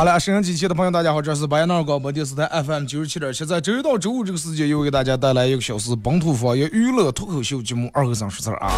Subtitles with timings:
[0.00, 8.72] 好了，收音机前的朋友，大家好，这是白杨广播电视台 FM 九十七点七，在周一到周五这个时间，又给大家带来一个小时本土方言娱乐脱口秀节目《二和尚说事儿》啊。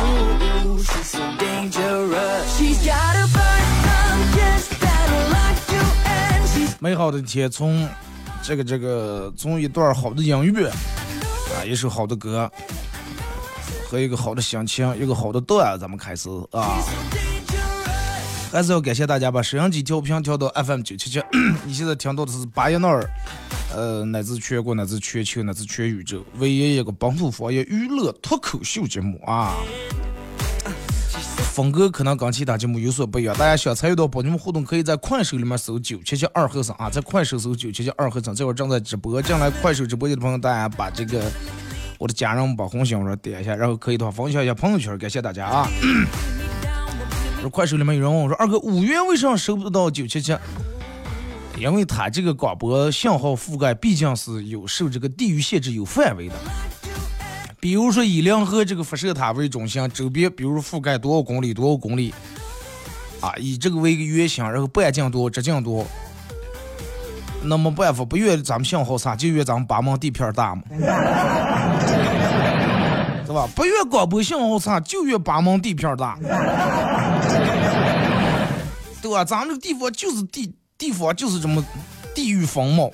[6.80, 7.88] 美好的天，从
[8.42, 12.50] 这个这个，从一段好的音乐啊，一首好的歌，
[13.88, 16.82] 和一个好的心情，一个好的段，咱们开始啊。
[18.52, 21.18] 还是要感谢大家把摄像机调频调到 FM 九七七。
[21.64, 23.02] 你现在听到的是巴彦淖尔，
[23.74, 29.54] 呃，乃至全国，乃至全球，乃至全宇宙唯一一个本土方言娱乐脱口秀节目啊！
[31.54, 33.34] 风格可能跟其他节目有所不一样。
[33.38, 39.22] 大家想参与到帮你们互动，可以在快手里面搜九七七二和尚啊，在快手搜九七七二和尚，这会儿正在直播。
[39.22, 41.22] 进来快手直播间的朋友，大家把这个
[41.96, 45.66] 我的家人们把红心上点一下，然后可以的话分享一下朋友圈，感谢大家啊！
[47.50, 50.36] 快手里面有人问我说：“二哥，五元为什么收不到九七七？
[51.58, 56.34] 因为他这个广播信号覆盖毕竟是有受这个地域限制、有范围的。
[57.60, 62.12] 比如说以临河这个辐射塔为中心，周边比如覆盖多少公里、多少公里
[63.20, 65.86] 啊，以这个为一个圆心，然后半径多、直径多。
[67.44, 70.62] 那么办法不越咱们信号差，就越咱们八门地片大嘛，
[73.32, 73.48] 是吧？
[73.56, 76.18] 不越广播信号差，就越八门地片大。
[79.00, 79.24] ”对吧？
[79.24, 81.64] 咱们这个地方就是地地方就是这么
[82.14, 82.90] 地域风貌，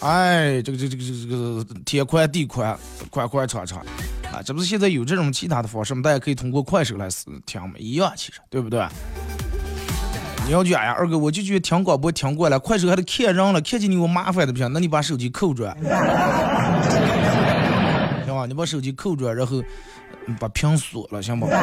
[0.00, 2.76] 哎，这个这个这个这个天宽地宽，
[3.10, 3.78] 宽宽敞敞
[4.32, 4.42] 啊！
[4.44, 6.02] 这不是现在有这种其他的方式吗？
[6.02, 7.08] 大家可以通过快手来
[7.46, 8.84] 听嘛，一样其实，对不对？
[10.44, 15.64] 你要讲呀，二哥，我就觉得听广播听过了，快手还得看人了，看见你我麻烦的不行，那你把手机扣住？
[18.46, 19.62] 你把手机扣住，然后
[20.38, 21.46] 把屏锁了，行不？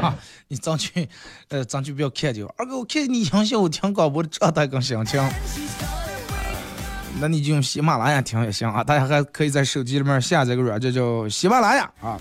[0.00, 0.14] 啊，
[0.48, 1.08] 你争取，
[1.48, 2.42] 呃，争取不要看见。
[2.56, 5.22] 二哥，我看你影响我听广播的状态跟心情。
[7.20, 8.82] 那你就用喜马拉雅听也行啊。
[8.82, 12.16] 大家还可以在手机里面下载个软件叫喜马拉雅啊，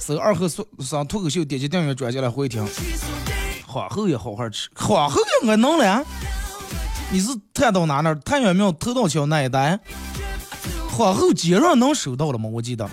[0.00, 0.48] 搜二和
[0.80, 2.66] 尚脱口秀，点击订阅专辑来回听。
[3.64, 6.04] 皇后也好好吃，皇后应该弄了。
[7.12, 8.12] 你是探到哪那？
[8.16, 9.78] 太原庙头道桥那一带。
[10.94, 12.48] 花后今日能收到了吗？
[12.48, 12.88] 我记得。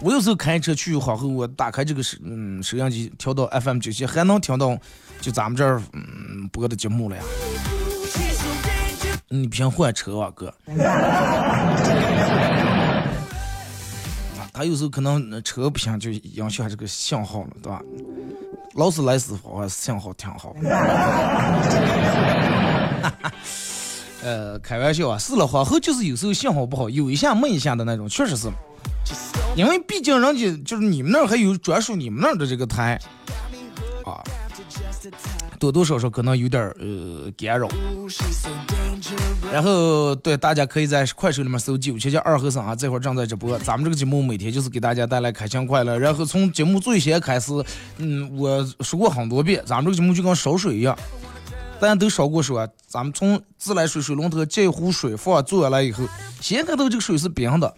[0.00, 4.74] 我有时候开车去皇后，我打开这个收嗯收音机，调到 FM 九七，还能听到
[5.20, 7.22] 就咱们这儿嗯播的节目了呀。
[9.28, 10.54] 你别换车啊，哥。
[14.52, 17.82] 他有时候可能车不行，就影响这个信号了，对吧？
[18.74, 20.54] 劳斯莱斯话信号挺好。
[24.24, 28.48] 呃，开玩笑啊，是了，皇后就是有时候信号不好，有一下没一下的那种，确实是。
[29.54, 32.98] 因为毕竟人家就是你们那儿还有专属你们那儿的这个台，
[34.04, 34.16] 啊，
[35.58, 37.68] 多多少少可能有点儿呃干扰。
[39.52, 43.58] 然后对大家可以在快手里面搜九七七二和尚啊，这会儿正在直播。
[43.58, 45.98] 咱们这个节目每天就是给大家带来开心快乐。
[45.98, 47.52] 然后从节目最先开始，
[47.98, 50.98] 嗯，我说过很多遍，咱们这个节目就跟烧水一样，
[51.80, 52.68] 大家都烧过水啊。
[52.86, 56.04] 咱们从自来水水龙头接一壶水放坐下来以后，
[56.40, 57.74] 先看到这个水是冰的。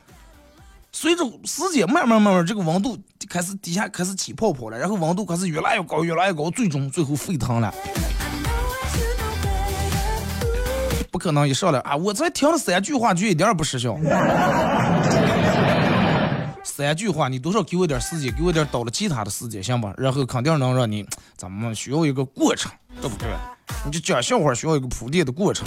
[0.93, 2.98] 随着时间慢慢慢慢，这个温度
[3.28, 7.75] 开始底下开始起泡泡了，然后温度开始越来越高，越来越高，最终最后沸腾了。
[11.10, 11.96] 不可能一上来啊！
[11.96, 13.94] 我才听了三句话就一点也不失效。
[16.76, 19.94] 三句话，你多少给我点时间，给我点倒了其他的时间，行吧？
[19.96, 22.70] 然后肯定能让你，咱们需要一个过程，
[23.00, 23.26] 对不对？
[23.87, 25.67] 你就讲笑话需要一个铺垫的过程。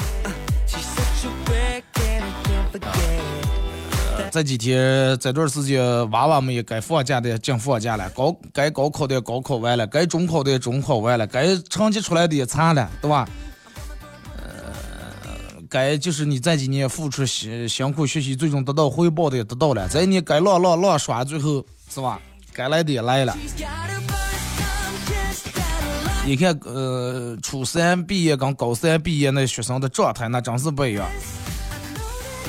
[4.29, 13.27] 这几天这段时间，娃娃们也该放假的也进放假了，高该高考的也高考完了，该中考的也中考完了，该成绩出来的也查了，对吧？
[15.69, 22.19] 该就是你这几年付出辛辛苦学习，最终得到回报的也得到了，这一年该浪浪浪耍，最后是吧？
[22.51, 23.37] 该来的也来了。
[26.25, 31.07] 你看，呃，初三毕业跟高三毕业那学生的状态，那真是不一样。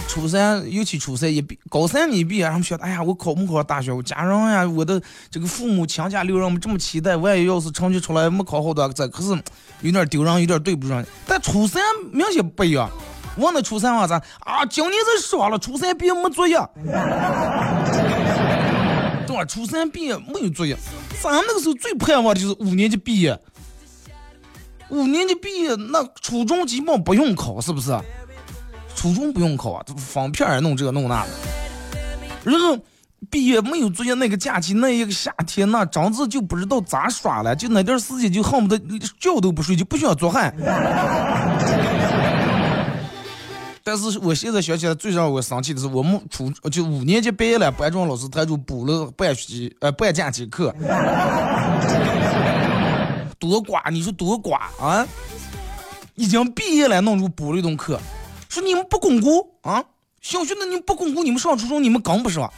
[0.09, 3.93] 初三，尤其初三一毕，高三你毕业，他们觉得，哎呀，我考不考大学？
[3.93, 5.01] 我家人呀，我的
[5.31, 9.29] 这个父母亲家六人们这么期待，万一要是成绩出来没考好的，这可是
[9.83, 11.03] 有点丢人，有点对不上。
[11.27, 11.81] 但初三
[12.13, 12.91] 明显不一样，
[13.37, 14.65] 问那初三话咋啊？
[14.67, 16.57] 今年是爽了，初三毕业没作业，
[19.27, 19.45] 对吧？
[19.47, 20.77] 初三毕业没有作业，
[21.23, 23.39] 咱那个时候最盼望的就是五年级毕业。
[24.89, 27.97] 五年级毕业，那初中基本不用考，是不是？
[28.97, 31.31] 初中不用考啊，方片儿弄这弄那的。
[32.43, 32.77] 然后
[33.31, 40.53] 毕业没有作业，那个假期那一个夏天，那张子就不知道咋耍了，就那点时间就恨不得觉都不睡，就不需要做饭。
[43.83, 50.75] 但是我现在想起来，最让我生气的是，我们初就五年级毕业了，班主任老师他就补了半学期呃半假期课。
[53.39, 55.07] 多瓜，你说多瓜啊！
[56.15, 57.99] 已经毕业了，弄出补了一顿课，
[58.51, 59.83] 说你们不巩固啊！
[60.21, 62.53] 小学的你们不巩固，你们上初中你们更不上。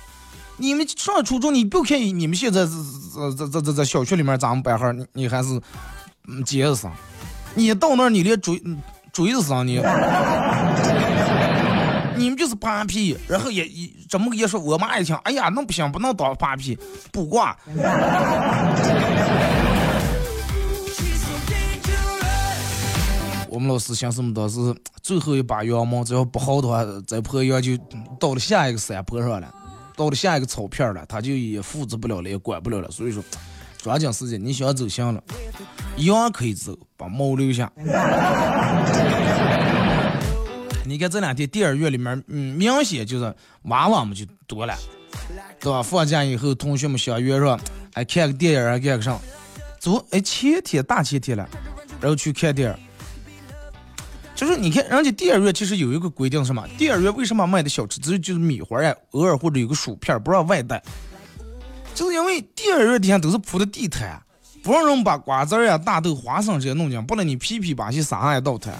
[0.56, 5.48] 你们上初中，你不看你们现在这这这这这小学里面咱们班号，你你还是
[6.44, 6.90] 尖子生。
[7.54, 8.60] 你到那儿你连锥
[9.12, 9.78] 锥子生你，
[12.22, 16.78] 你们就是扒皮，然后也也怎么一说，我妈一听，哎呀，那不行，不能当扒皮，
[17.10, 17.58] 补挂。
[23.48, 24.56] 我们老师想什么都是
[25.02, 27.76] 最后一把羊毛，只要不好的话，这坡羊就
[28.20, 29.52] 到了下一个山坡上了，
[29.96, 32.88] 到了下一个草片了，他就也负责不了了，也管不了了。
[32.88, 33.20] 所以说，
[33.78, 35.20] 抓紧时间，你想走行了，
[35.96, 37.68] 羊可以走，把毛留下。
[40.92, 44.76] 你看这两天电影院里面，嗯，明显就是娃娃们就多了，
[45.58, 45.82] 对吧？
[45.82, 47.58] 放假以后，同学们相约说，
[47.94, 49.18] 哎，看个电影啊，干个啥？
[49.80, 51.48] 昨哎前天大前天了，
[51.98, 52.76] 然后去看电影。
[54.34, 56.62] 就是你看，人家电影院其实有一个规定，什么？
[56.76, 60.82] 电影院为什么卖的小吃只有就是米花呀，偶尔或者有个薯片，不让外带，
[61.94, 64.22] 就是因为电影院底下都是铺的地毯，
[64.62, 68.74] 不让人把瓜子呀、大豆、花生这些弄进，不然你皮皮把戏撒上一道摊。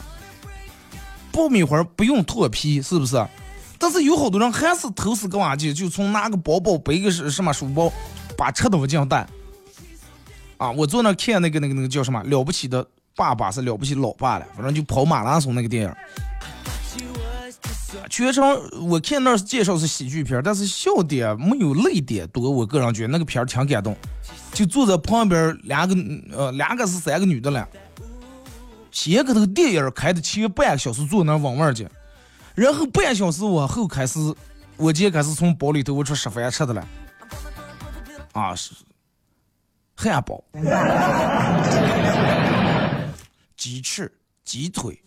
[1.32, 3.26] 爆米花不用脱皮，是不是？
[3.78, 7.92] 但是有好多人还是偷死个挖去，就从拿个包包背个什什么书包，
[8.36, 9.26] 把车都不进带。
[10.58, 12.86] 啊，我坐那看那个那个那个叫什么了不起的。
[13.14, 15.94] 爸爸是了不起老爸了，反正就跑马拉松那个电影，
[18.08, 18.58] 全程
[18.88, 22.50] 我看那介绍是喜剧片，但是笑点没有泪点多。
[22.50, 23.94] 我个人觉得那个片儿挺感动，
[24.54, 25.94] 就坐在旁边两个
[26.34, 27.68] 呃两个是三个女的了，
[28.92, 31.88] 先个头电影开的前半个小时坐那玩玩去，
[32.54, 34.20] 然后半小时往后开始，
[34.76, 36.86] 我今天开始从包里头我出吃饭吃的了，
[38.32, 38.72] 啊是
[39.96, 40.44] 汉堡。
[43.56, 44.12] 鸡翅、
[44.44, 45.00] 鸡腿、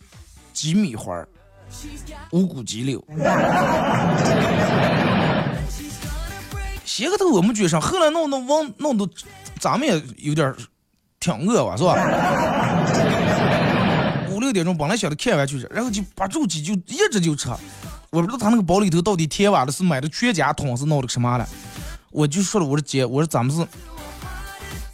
[0.52, 1.24] 鸡米花、
[2.32, 3.02] 无骨鸡柳，
[6.84, 9.08] 先个头我们觉上，后来弄弄往弄都，
[9.60, 10.52] 咱们也有点
[11.20, 11.96] 挺饿吧，是吧？
[14.46, 17.48] 六点钟本来想着看完就吃，然后就把住几就一直就吃，
[18.10, 21.46] 我不知道他那个包里头到底填完的是买的全家桶是弄的什么了，
[22.10, 23.66] 我就说了，我说姐，我说咱们是。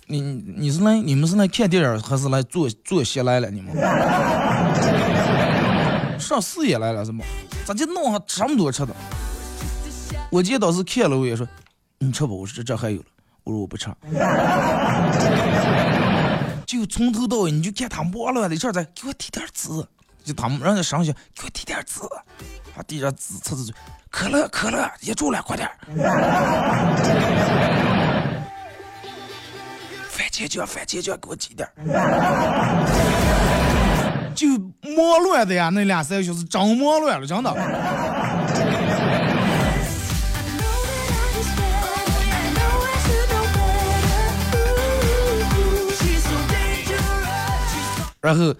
[0.06, 3.50] 你你是来你们是来看电影还是来做做戏来了？
[3.50, 3.74] 你们
[6.20, 7.24] 上事业来了是吗？
[7.64, 8.94] 咋就弄上这么多吃的？
[10.30, 11.48] 我今天当时看了，我也说
[11.98, 12.32] 你吃吧。
[12.32, 13.04] 我说这这还有了。
[13.44, 13.88] 我说我不吃。
[16.72, 19.68] 就从头到尾你就看他忙了的事儿，再给我提点纸。
[20.24, 22.00] 就他们让他上去给我提点纸，
[22.74, 23.74] 啊，递点纸，擦擦嘴。
[24.08, 25.68] 可乐可乐，也住了，快点。
[30.08, 31.68] 番茄酱，番茄酱，给我挤点。
[34.34, 34.48] 就
[34.96, 37.52] 忙乱的呀，那两三个小时真忙乱了，真的。
[48.22, 48.56] 然后，呃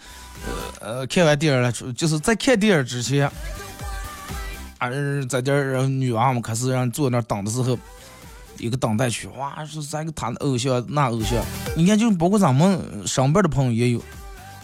[0.81, 3.31] 呃，看完电影了，就是在看电影之前，
[4.78, 4.90] 啊，
[5.28, 7.78] 在这儿女娃们开始让坐那儿等的时候。
[8.59, 11.42] 一个等待区，哇，是三个他的偶像，那偶像，
[11.75, 14.00] 你看，就包括咱们上班的朋友也有。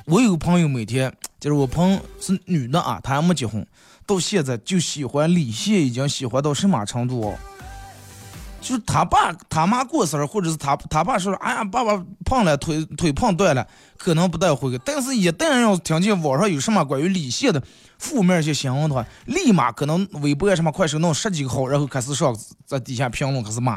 [0.04, 3.66] 我有个朋友，每天就是我朋友是女的啊，她还没结婚，
[4.06, 7.34] 到现在就喜欢李现，已经喜欢到什么程度哦？
[8.60, 14.76] 就是他爸他妈过生日，或者是他他爸说，哎呀，爸爸胖了，腿腿胖断了，可能不带回。
[14.84, 17.62] 但是，一旦要听见网上有什么关于李现的
[17.98, 22.36] 负面一些新闻的话，立马可能微博什么快手弄十几个号，然后开始上
[22.66, 23.74] 在底下评论，开始骂，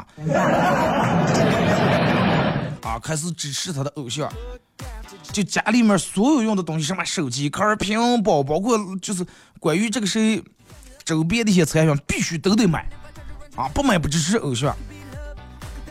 [2.82, 4.30] 啊，开始支持他的偶像。
[5.30, 9.24] 就家里面所有用的东西，什么手机壳、屏包，包括就是
[9.60, 10.42] 关于这个谁
[11.04, 12.86] 周边的一些产品，必须都得买。
[13.62, 14.74] 啊，不买不支持偶像，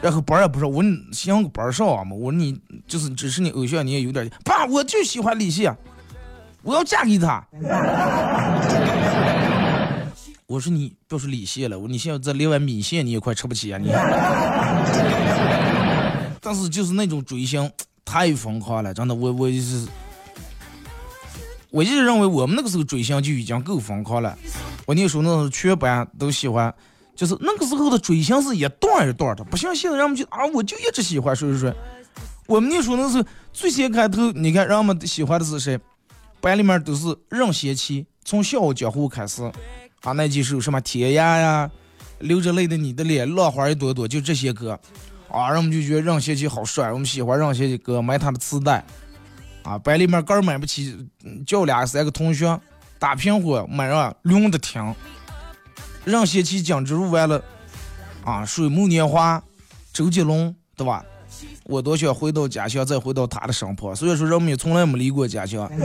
[0.01, 4.29] 然后班儿也不上，我想个班上啊嘛，我说你就是支持你偶像，你也有点。
[4.43, 5.73] 爸，我就喜欢李现，
[6.63, 7.41] 我要嫁给他。
[10.47, 13.87] 我说你别说李现了，我你现在这连碗米线你也快吃不起啊你。
[16.41, 17.71] 但是就是那种追星
[18.03, 19.87] 太疯狂了，真的，我我就是，
[21.69, 24.37] 我一直认为我们那个时候追星就已经够疯狂了。
[24.85, 26.73] 我那时候那时候全班都喜欢。
[27.21, 31.73] 就是那个时候的追星是一段一段的，不像现在人们就啊，我就一直喜欢谁谁谁。
[32.47, 33.23] 我们那时候那是
[33.53, 35.79] 最先开头，你看人们喜欢的是谁？
[36.39, 39.43] 班里面都是任贤齐，从《笑傲江湖》开始
[40.01, 41.69] 啊，那几首什么《天涯》呀，
[42.25, 44.79] 《流着泪的你的脸》，《浪花一朵朵》，就这些歌
[45.29, 48.83] 啊，人们就觉得任贤齐好帅，我们喜欢任贤齐歌，买他的磁带
[49.61, 49.77] 啊。
[49.77, 51.07] 班里面根买不起，
[51.45, 52.59] 叫俩三个同学
[52.97, 54.95] 打平伙买上轮着听。
[56.03, 57.43] 任贤齐、蒋之如完了，
[58.23, 59.41] 啊，水木年华，
[59.93, 61.05] 周杰伦，对吧？
[61.63, 63.95] 我多想回到家乡，再回到他的身旁。
[63.95, 65.69] 所以说，人们也从来没离过家乡。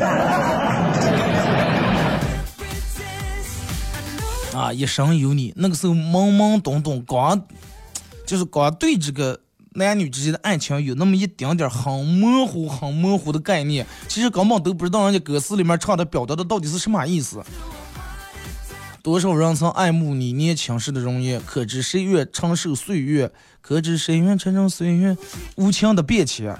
[4.54, 7.40] 啊，一生有你，那个时候懵懵懂懂，刚
[8.24, 9.38] 就是刚对这个
[9.74, 13.86] 男女之间的爱情有那么一点点很模糊、很模糊的概念。
[14.08, 17.42] 其实根本都不知道人家歌词里面唱的、表达的到底是什么意思。
[19.06, 23.30] 多少人曾爱慕你年轻时的容颜，可知谁愿承受岁月？
[23.60, 25.16] 可知谁愿承受岁月
[25.54, 26.52] 无情的变迁？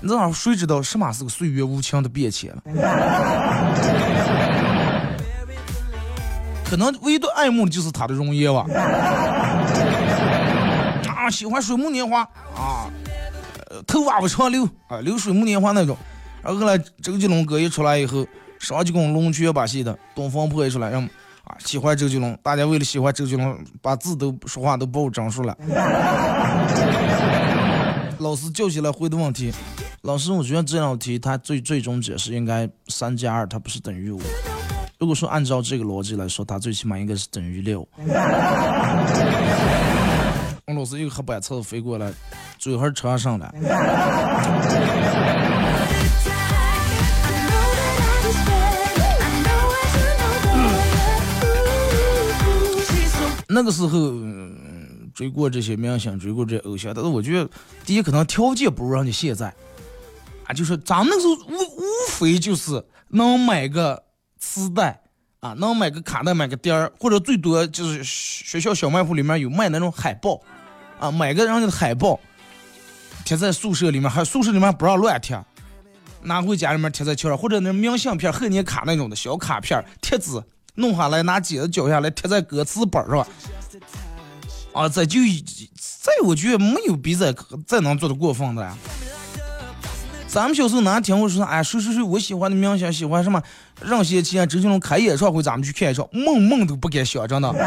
[0.00, 2.62] 那谁知道什么是个岁月无情的变迁了？
[6.64, 8.66] 可能唯独爱慕的就是他的容颜吧。
[11.08, 12.22] 啊，喜欢水木年华
[12.56, 12.90] 啊，
[13.86, 15.96] 头发不长留啊，留水木年华那种。
[16.42, 18.26] 然后后来周杰伦歌一出来以后，
[18.58, 21.08] 上去跟龙泉把戏的东方破一出来，让。
[21.44, 25.56] 啊，喜欢周杰伦，大家为了喜欢周杰伦，把字都说话都报整数了。
[28.18, 29.52] 老师叫起来回的问题，
[30.02, 34.20] 老师，我觉得这道题它最最终解释应该三加二，它不是等于五。
[34.98, 37.86] 如果说按照这个逻辑来说，它最起码应该是等于六。
[40.66, 42.10] 我老师一个黑板擦子飞过来，
[42.58, 43.54] 嘴还朝上了。
[53.54, 54.12] 那个时候
[55.14, 57.48] 追过这些明星，追过这些偶像，但是我觉得
[57.86, 59.54] 第一可能条件不如人家现在
[60.46, 64.02] 啊，就是咱们那时候无无非就是能买个
[64.38, 65.00] 磁带
[65.40, 70.40] 啊，能买个卡带，买个碟儿，或者最多就是学校小卖铺里面有卖那种海报
[70.98, 72.18] 啊，买个人家的海报
[73.24, 75.40] 贴在宿舍里面，还宿舍里面不让乱贴，
[76.22, 80.42] 拿回家里面贴在墙上，或者那明信片、贺年卡那种的小卡片贴纸。
[80.74, 83.26] 弄下来，拿剪子绞下来，贴在歌词本上。
[84.72, 87.32] 啊，这就这，我觉得没有比这
[87.66, 88.76] 再能做的过分的了。
[90.26, 93.40] 咱们小时候哪听过说，哎，谁谁谁，我喜欢的明星，喜欢什么
[93.80, 97.54] 任贤齐啊、周杰伦开演唱会，咱们去看一场，梦梦都不敢想，真的。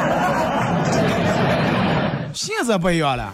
[2.33, 3.33] 现在不一样了，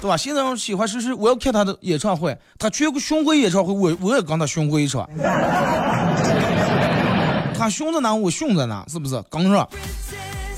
[0.00, 0.16] 对吧？
[0.16, 5.10] 现在喜欢谁谁，我要看他的演唱会，他全国巡回演唱会，我我也跟他巡回一场。
[7.60, 9.22] 他凶着呢，我凶着呢，是不是？
[9.30, 9.68] 刚说。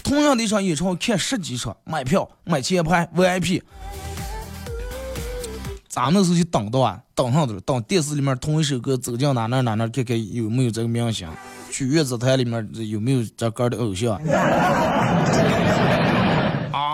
[0.04, 3.60] 同样的一场演唱会，看十几场，买票买前排 VIP。
[5.88, 11.28] 咱们那时候就等到啊，等上的等电视里面同一首歌走进哪哪哪哪，看看有没有这个明星，
[11.72, 14.20] 去月子台里面有没有这歌的偶像。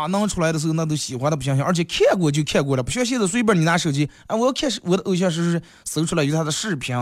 [0.09, 6.97] 能出来的时候，那都喜欢的不行，而且看过就看过了，不像现在随便你拿手机，啊，我要看我的偶像是是搜出来有他的视频，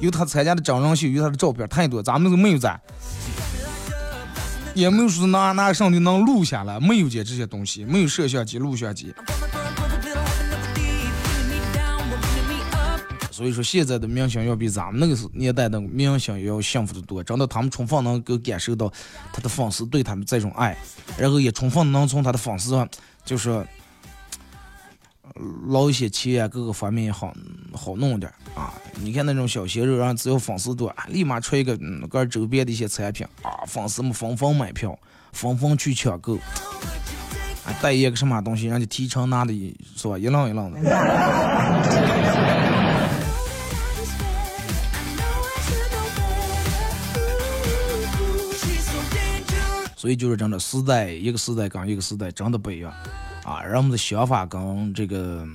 [0.00, 2.80] 有他参加的真人秀，有他的照片，太多，咱们都没有在，
[4.74, 9.14] 也没有说拿拿上去能录下来，没有这这些东西，没有摄像机、录像机。
[13.32, 17.24] 所以说，现在的明星要比咱们那个年代的明星要幸福的多。
[17.24, 18.92] 真的，他们充分能够感受到
[19.32, 20.76] 他的粉丝对他们这种爱，
[21.16, 22.86] 然后也充分能从他的粉丝上，
[23.24, 23.66] 就是
[25.68, 27.34] 捞一些钱，各个方面也好
[27.72, 28.74] 好弄点啊。
[29.00, 34.98] 你看那种小鲜肉，然后只要粉丝多，立马出一个嗯周边的一些产品啊，粉丝们纷纷买票，
[35.32, 36.36] 纷纷去抢购。
[37.64, 39.52] 啊带一个什么东西，人家提成拿的，
[39.96, 40.18] 是吧？
[40.18, 40.80] 一愣一愣的。
[50.02, 52.92] 所以就是真的，时代一个时代跟一个时代真的不一样，
[53.44, 55.46] 啊，人们的想法跟这个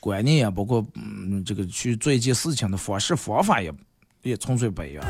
[0.00, 3.72] 观念啊，包括嗯这个去做一件事情的方式方法也
[4.22, 5.04] 也纯粹不一样。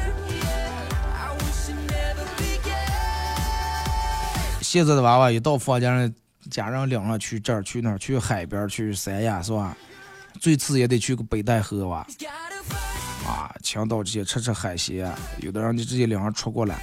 [4.61, 6.13] 现在的娃娃一到放假，
[6.51, 9.75] 家人领上去这儿去那儿去海边去三亚是吧？
[10.39, 12.07] 最次也得去个北戴河吧，
[13.27, 16.79] 啊，青岛这些吃吃海鲜，有的人就直接领上出国了。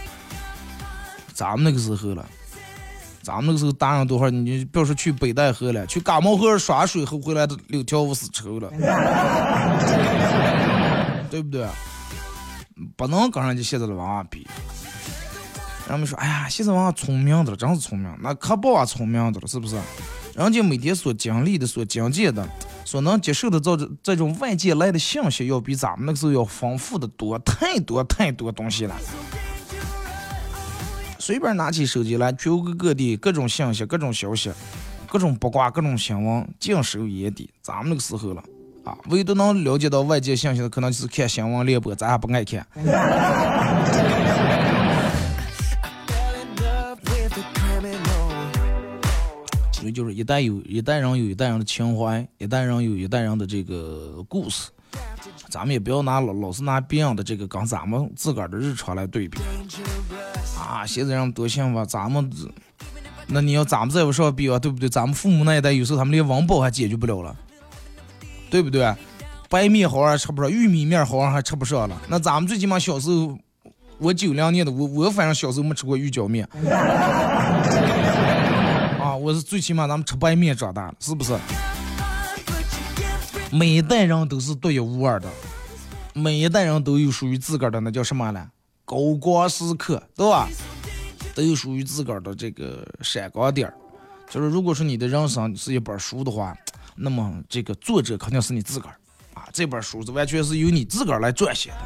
[1.42, 2.24] 咱们那个时候了，
[3.24, 8.70] 咱们那个时候大人多少，你不要说去北戴河了，去嘎毛河耍水后回来都六条五丝绸了，
[11.32, 11.66] 对不对？
[12.96, 14.48] 不能跟人家现在的娃娃比。
[15.90, 19.76] 人们说，哎呀，现在娃娃聪明的了，真是聪明，那可不啊聪明的了，是不是？
[20.36, 22.48] 人家每天所经历的、所经见的、
[22.86, 28.96] 所能接受的这这种外界来的信息，要比咱们那个时候要丰富的多，太多太多东西了。
[31.32, 34.52] 随便拿起手机来，全国各地各种信息、各种消息、
[35.08, 37.50] 各种八卦、各种新闻尽收眼底。
[37.62, 38.44] 咱们那个时候了
[38.84, 42.68] 啊，唯独能了解到外界信息的，可能就是看新闻联播，咱还不爱看。
[49.72, 54.70] 所以就是一代有一代人有一代人的情怀，一代人有一代人的这个故事。
[55.52, 59.38] 咱们也不要拿老老是拿别人的这个跟咱们自个儿的日常来对比
[60.58, 60.86] 啊！
[60.88, 62.32] 现在人多幸福，咱们
[63.28, 64.88] 那你要咱们再不上比啊，对不对？
[64.88, 67.36] 咱们父母那一代有时候他们连温饱还解决不了了，
[68.50, 68.96] 对不对？
[69.50, 72.02] 白面好像吃不上，玉米面好像还吃不上了。
[72.08, 73.38] 那咱们最起码小时候，
[73.98, 76.48] 我九零年的，我我反正小时候没吃过玉饺面
[79.02, 81.38] 啊，我是最起码咱们吃白面长大的，是不是？
[83.54, 85.28] 每一代人都是独一无二的，
[86.14, 88.50] 每一代人都有属于自个儿的那叫什么呢？
[88.86, 90.48] 高光时刻，对吧？
[91.34, 93.72] 都有属于自个儿的这个闪光点。
[94.30, 96.58] 就是如果说你的人生是一本书的话，
[96.96, 98.96] 那么这个作者肯定是你自个儿
[99.34, 99.48] 啊。
[99.54, 101.78] 这本书是完全是由你自个儿来撰写的，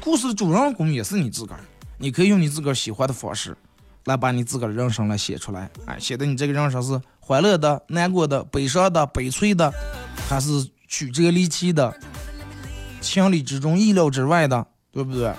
[0.00, 1.60] 故事的主人公也是你自个儿。
[1.96, 3.56] 你可以用你自个儿喜欢的方式，
[4.04, 5.70] 来把你自个儿的人生来写出来。
[5.86, 9.72] 哎，写的你这个人生是欢乐的、难过的、悲伤的、悲催的。
[10.28, 11.94] 还是曲折离奇的，
[13.02, 15.34] 情理之中、意料之外的，对不对？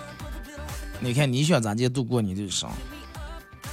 [1.00, 2.70] 你看你想咋地度过你的生，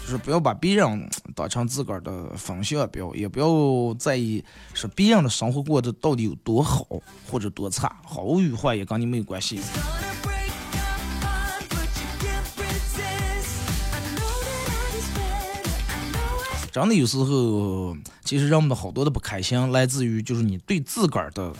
[0.02, 6.86] 就是不要把别人当成自个儿的风向标，也不要在意说别人的生活过得到底有多好
[7.30, 9.60] 或者多差，好与坏也跟你没有关系。
[16.72, 21.52] 真的有时候，其实人们的好多的不开心，来自于就是你对自个儿的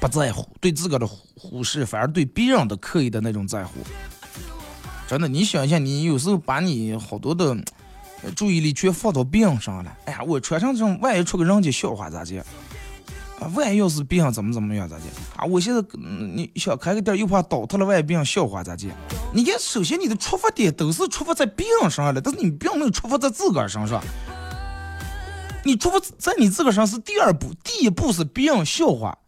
[0.00, 3.74] 不在乎，对自个的忽视，反而对别人的刻意的那种在乎。
[5.06, 7.56] 真的，你想一下，你有时候把你好多的
[8.34, 12.42] 注意力全放到别人上了，哎呀，我穿上这种，万一出个人家笑话咋地？
[13.54, 15.04] 万一要是别人怎么怎么样咋地？
[15.36, 18.90] 啊，我现在你想开个店又怕倒塌了，万一别人笑话咋地？
[19.32, 24.02] 你看，首先你的出发点都是出发在别人上了，但是你并没有出发在自个儿身上。
[25.64, 29.18] 你出发在你自个儿上是第二步，第一步是别人笑话，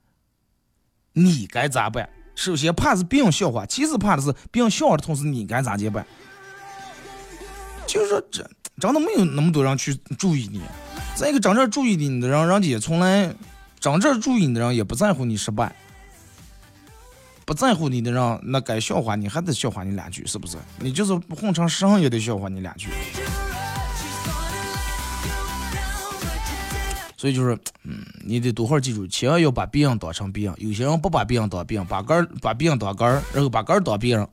[1.12, 2.08] 你该咋办？
[2.34, 6.04] 首先怕是别人笑话，其次怕的是别人笑话的同时你该咋接办？
[7.86, 8.48] 就是说，真
[8.80, 10.62] 真的没有那么多人去注意你。
[11.14, 13.34] 再一个，真正注意你的人，人家从来。
[13.78, 15.74] 真正注意你的人也不在乎你失败，
[17.44, 20.56] 不在乎你的人，那该笑话你还得笑话你两句，是不是？
[20.78, 22.88] 你就是混成神也得笑话你两句。
[27.22, 30.54] 所以就是，嗯，你得多会儿记住，千万要把别人当成别人。
[30.58, 34.26] 有些人不把别人当别人，把杆儿把别人当杆儿，然后把杆儿当别人。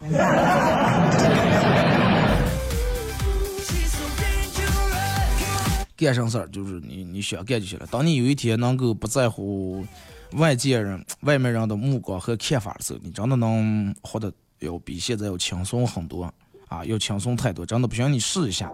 [5.96, 7.86] 干什么事儿，就是你你想干就行了。
[7.92, 9.86] 当你有一天能够不在乎
[10.32, 16.24] 外界人、外面人的目光和看法的时候，你真的能活得要比现在要轻松很多
[16.68, 17.64] 啊，要轻松太多。
[17.64, 18.68] 真的不行，你试一下。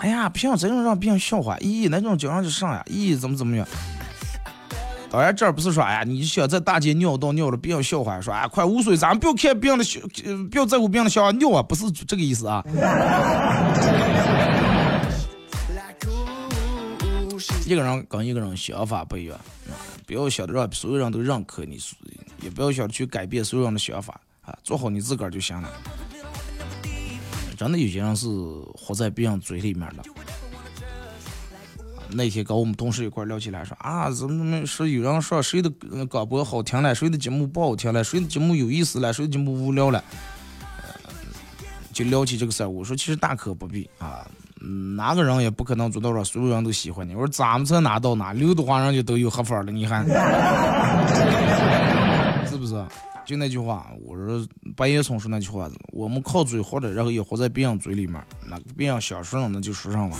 [0.00, 3.66] 哎呀，不行，这种让别人笑话，咦，那种叫上就上呀，咦，怎么怎么样？
[5.10, 10.00] 当然，这儿不是说呀，你想在大街尿道尿了，别人笑话，说啊，快无所谓，咱们不要看别人的笑，
[10.50, 12.64] 不要在乎别人的笑话，尿啊，不是这个意思啊。
[17.66, 19.38] 一个人跟一个人想法不一样，
[20.06, 21.78] 不要想着让所有人都认可你，
[22.40, 25.68] 也不要想去改变所有人的想法啊，做好你自个儿就行了。
[27.60, 28.26] 真的有些人是
[28.74, 30.02] 活在别人嘴里面的。
[32.08, 35.70] 那天跟我们同事一块聊起来，说啊，怎么怎么说有人说谁的
[36.06, 40.02] 广播好听了，谁的节目不好听了，谁的节目有意思了，谁的节目无聊了，
[41.92, 42.68] 就聊起这个事儿。
[42.68, 44.26] 我说其实大可不必啊，
[44.96, 47.14] 哪个人也不可能做到让所有人都喜欢你。
[47.14, 50.02] 我说咱们从哪到哪，刘德华人家都有合法了，你看
[52.48, 52.82] 是不是？
[53.30, 60.16] 就那句话，我说白岩松说那句话，我们靠嘴活着，然后也活在别人嘴里面，那别人想说上那就说上了。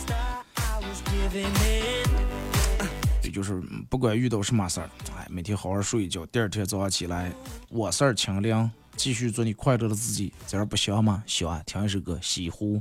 [3.25, 7.33] 也就是不管遇到什么事儿，哎，每天好好睡一觉，第二天早上起来，
[7.69, 10.33] 我事儿清凉，继续做你快乐的自己。
[10.47, 11.25] 这样不香吗？
[11.27, 12.81] 香，听一首歌《西湖》。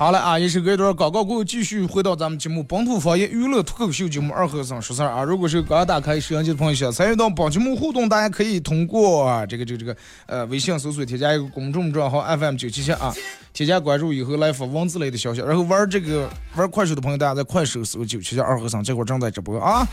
[0.00, 5.22] 好了啊，一首歌一段广告过后，继续回到咱们节目《本土方言娱乐脱口秀节目二和尚说事儿》啊。
[5.22, 13.14] 如果是刚打开摄像机的朋友，想参与到本节目互动，大家可以通过、啊、这个这个这个呃微信搜索添加一个公众账号 FM 九七七啊，
[13.52, 15.42] 添加关注以后来发文字类的消息。
[15.42, 19.86] 然后玩这个玩快手的朋友，大家在快手搜九七七二和尚，这会儿正在直播啊。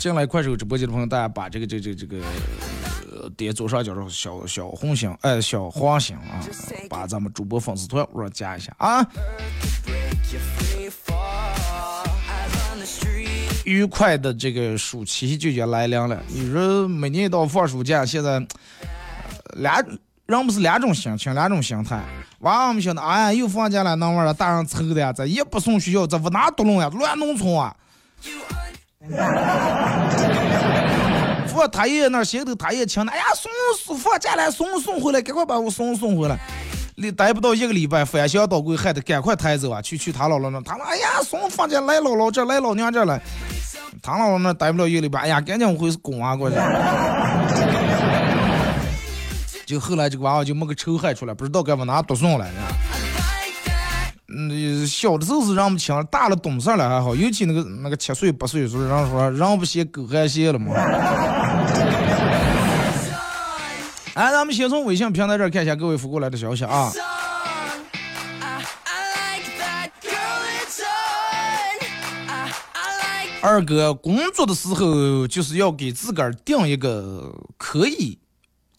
[0.00, 2.16] 进来快手直播间的朋友，大家把这个这这这个
[3.30, 6.40] 点左上角的小小红心，哎，小黄心啊，
[6.88, 9.06] 把咱们主播粉丝团我加一下啊。
[13.64, 18.46] 愉快的这个暑期就要来临了，你说每年一到放暑假，现在呃
[19.56, 19.80] 俩
[20.26, 22.02] 人不是两种心情，两种心态。
[22.40, 27.76] 娃娃们想的，哎呀，又放假了，能玩了，大人愁的呀，这也不送学校，这往哪读弄呀，乱农村啊。
[31.52, 36.38] 放他爷爷那儿心头，他爷请的，哎呀，送送放假了，送送回来，赶快把我送送回来。
[36.94, 40.60] 你待不到一个礼拜，翻箱倒柜，还得赶快抬走啊，去去他姥姥那。
[40.60, 43.20] 他说，哎呀，送放假来姥姥这，来老娘这了。
[44.02, 46.56] 他姥姥那待不了一个礼拜，哎呀，赶紧回公啊过去。
[49.64, 52.46] 就后来这个娃娃就没个仇害出来，不知道该往哪读送了。
[54.34, 60.72] 嗯，小的时候是让不清，大了懂事了还好，尤其那个那个七岁八岁的时候，人说人不嫌狗还嫌了嘛。
[64.14, 66.92] 哎，咱们先从微信平台这儿看一下各位发过来的消息啊。
[73.40, 78.16] 二哥工作的时候就是要给自个儿定一个可以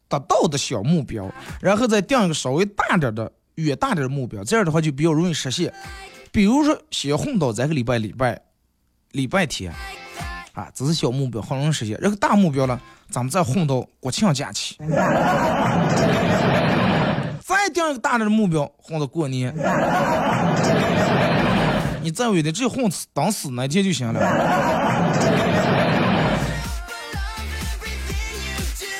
[0.07, 3.31] 达到的小目标，然后再定一个稍微大点的。
[3.55, 5.73] 远大点的目标，这样的话就比较容易实现。
[6.31, 8.41] 比如说，先混到这个礼拜礼拜
[9.11, 9.71] 礼拜天，
[10.53, 11.95] 啊，这是小目标，很容易实现。
[12.01, 12.79] 然后大目标呢，
[13.11, 14.75] 咱们再混到国庆假期，
[17.45, 19.53] 再定一个大点的目标，混到过年。
[22.01, 24.19] 你再为的这混死等死那天就行了。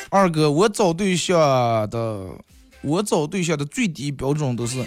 [0.09, 1.35] 二哥，我找对象
[1.89, 2.27] 的。
[2.83, 4.85] 我找对象的最低标准都是，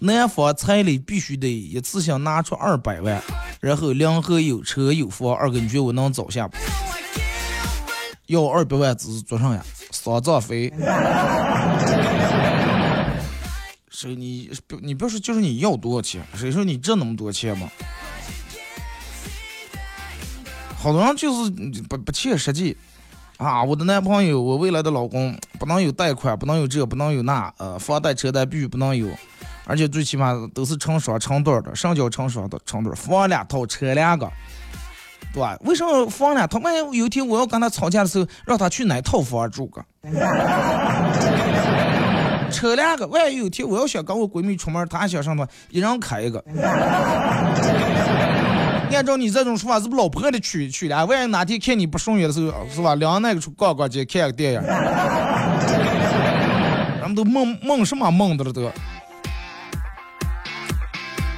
[0.00, 3.20] 男方彩礼必须得一次性拿出二百万，
[3.60, 5.34] 然后两河有车有房。
[5.34, 6.56] 二哥，你觉得我能找下不？
[8.26, 9.64] 要二百万只是做啥呀？
[9.90, 10.72] 丧葬费。
[13.90, 14.50] 谁你
[14.82, 17.70] 你不要说就是你要多少钱，谁说你挣那么多钱嘛？
[20.76, 21.50] 好多人就是
[21.88, 22.76] 不不切实际
[23.36, 23.62] 啊！
[23.64, 29.08] 我的男朋友，我未来的老公不能有贷款，不能有这，不能有那，呃，房贷车贷必须不能有，
[29.66, 34.30] 而且最起码都是成双成对的，上交成双的成对，房两套，车两个，
[35.32, 35.56] 对吧？
[35.62, 36.58] 为什么房两套？
[36.60, 39.84] 万一有一天我要跟他吵架的时候，让他去哪套房住个？
[42.52, 46.40] 车两个，万一有一天我要想跟我闺蜜出门，她想上么，一人开一个。
[48.92, 51.04] 按照你这种说法，是不老婆的娶娶了？
[51.06, 52.94] 万一哪天看你不顺眼的时候，是吧？
[52.94, 54.62] 两个那个去逛逛街，看个电影，
[57.00, 58.70] 咱们都梦梦什么梦的了都。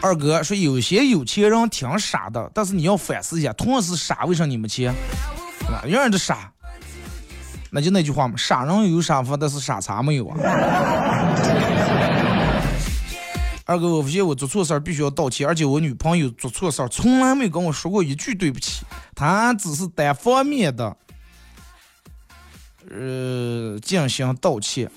[0.02, 4.94] 二哥说，有些有钱人挺傻的，但是你要反思一下，同样是傻，为啥你没钱？
[5.70, 6.52] 哪样的傻。
[7.70, 10.36] 那就那句话嘛，傻人有傻福，但是傻叉没有啊。
[13.68, 20.96] 二哥，我发现我做错事儿必须要道歉，而且我女朋友做错事儿从来没跟我说过一句对不起，她只是单方面的，
[22.88, 24.88] 呃，进行道歉，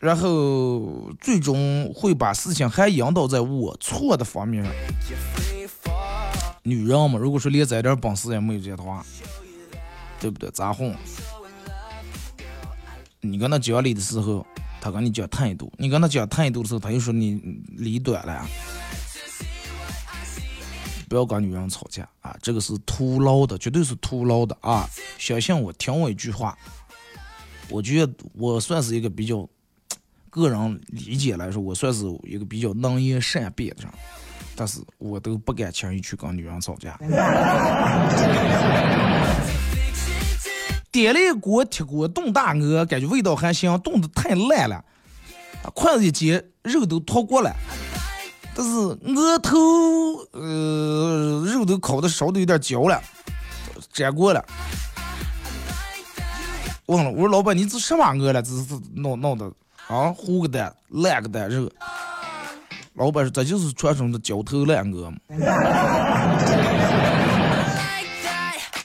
[0.00, 4.64] 然后最终会把事情还引导在我错的方面。
[6.64, 9.06] 女人嘛，如果说连这点本事也没有的话，
[10.18, 10.50] 对不对？
[10.50, 10.92] 咋哄？
[13.20, 14.44] 你跟他讲理的时候，
[14.80, 17.34] 他跟你讲态度；你跟他讲态度的时候，他又说你
[17.76, 18.46] 理短了。
[21.08, 24.86] 不要跟女人吵架啊，这个是徒劳的，绝对是徒劳的啊！
[25.16, 26.54] 相信我，听我一句话。
[27.70, 29.48] 我觉得我算是一个比较
[30.28, 33.92] 个人理解来说，我算是一个比较能言善辩的人，
[34.54, 36.98] 但是我都不敢轻易去跟女人吵架。
[41.00, 44.84] 点了一锅铁锅炖大鹅，感觉味道还行，炖的太烂了，
[45.72, 47.54] 筷子一接，肉都脱锅了，
[48.52, 49.56] 但是鹅头
[50.32, 53.00] 呃肉都烤的烧的有点焦了，
[53.92, 54.44] 粘锅了。
[56.86, 58.42] 问了，我说老板，你这什么鹅了？
[58.42, 58.64] 这是
[58.96, 59.48] 弄弄的
[59.86, 60.10] 啊？
[60.10, 61.70] 糊个蛋，烂个蛋肉。
[62.94, 65.18] 老板说，这就是传说中的焦头烂额嘛。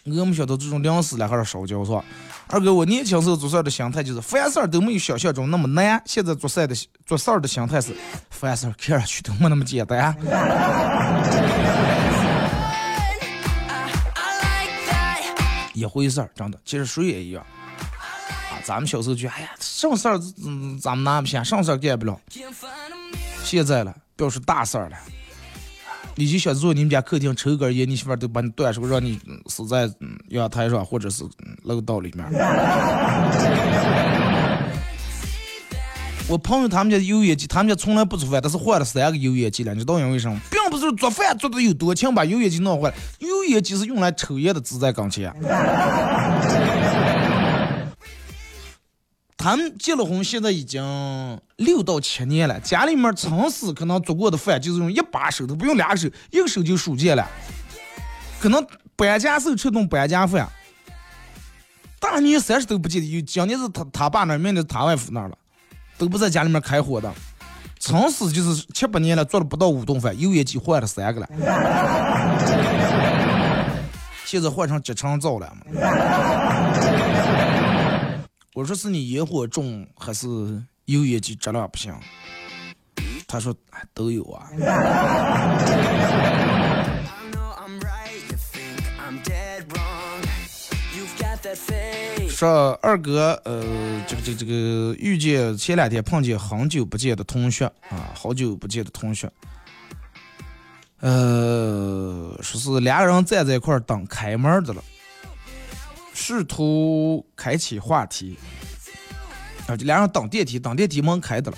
[0.06, 2.04] 我没想到这种粮食来还是烧焦是吧？
[2.48, 6.02] 二哥，我年轻时候做事的心态就是凡事都没有想象中那么难。
[6.06, 7.96] 现在做事的做事的心态是
[8.30, 10.14] 凡事看上去都没那么简单。
[15.74, 17.42] 一回事儿，真的，其实谁也一样。
[17.42, 22.20] 啊，咱们小时候就哎呀，什么事儿嗯咱们拿不下，什么事儿干不了。
[23.44, 24.98] 现在了，表示大事儿了。
[26.16, 29.90] 你就想坐你们家客厅抽根烟，你媳妇儿都把你断，是不是，让你死在
[30.30, 31.24] 阳台上或者是
[31.64, 32.26] 楼道里面。
[36.30, 39.74] 我朋友他们家油烟机，他们家从来不做饭，但是换了三个油烟机了。
[39.74, 40.40] 你知道因为什么？
[40.50, 42.96] 并不是做饭做的有多强，把油烟机弄坏了。
[43.20, 45.34] 油烟机是用来抽烟的，自在跟前。
[49.44, 50.82] 他们结了婚，现在已经
[51.58, 52.58] 六到七年了。
[52.62, 57.28] 家里面曾是可能做过的饭，就是用一把手都不用两手，一个手就数见了。
[58.40, 60.48] 可能搬家时候吃顿搬家饭，
[62.00, 63.06] 大年三十都不记得。
[63.06, 65.38] 有今年是他他爸那儿，明年他外父那了，
[65.98, 67.14] 都不在家里面开火的。
[67.80, 71.28] 曾是就是七八年了，做了不到五顿饭，油烟机换了三个了，
[74.24, 75.54] 现在换成集成灶了
[78.54, 80.28] 我说是你烟火重还是
[80.86, 81.92] 油烟机质量不行？
[83.28, 83.56] 他说
[83.96, 84.48] 都有啊。
[92.30, 93.64] 说二哥，呃，
[94.08, 99.32] 这个这个这个遇见前两天碰见很久不见的同学啊，好久不见的同学，
[101.00, 104.84] 呃，说是两个人站在一块等开门的了。
[106.14, 108.38] 试图开启话题，
[109.68, 111.58] 啊，就俩人等电梯，等电梯门开的了，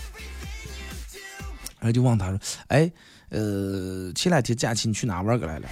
[1.80, 2.92] 然后就问他说：“哎，
[3.30, 5.68] 呃，前两天假期你去哪玩儿过来了？”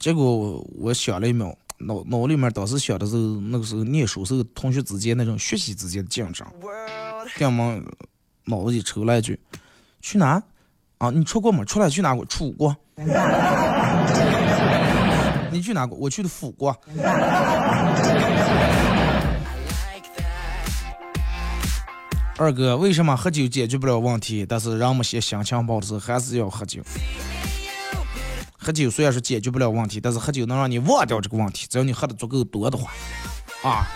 [0.00, 6.46] 结果我想了一秒，脑脑里面当时想的是那个时候念书时候同学之间那种学习之间的竞争，
[7.36, 7.80] 电么
[8.44, 9.38] 脑子里抽了一句
[10.02, 10.42] ：“去哪？
[10.98, 11.64] 啊，你出过吗？
[11.64, 12.24] 出来去哪过？
[12.26, 12.76] 出国。
[15.54, 15.96] ”你去哪国？
[15.96, 16.76] 我去的辅国。
[22.36, 24.44] 二哥，为什么喝酒解决不了问题？
[24.44, 26.82] 但是人们些心情不好的时候还是要喝酒。
[28.58, 31.68] 喝酒虽然说解决不了问题，但是喝酒能让你忘掉这个问题。
[31.70, 32.90] 只要你喝的足够多的话，
[33.62, 33.86] 啊。